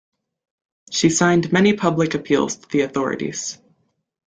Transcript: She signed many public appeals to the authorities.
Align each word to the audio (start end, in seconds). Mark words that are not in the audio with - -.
She 0.89 1.11
signed 1.11 1.51
many 1.51 1.75
public 1.75 2.15
appeals 2.15 2.55
to 2.55 2.67
the 2.69 2.81
authorities. 2.81 3.59